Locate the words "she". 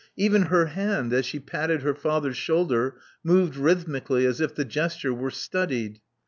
1.27-1.39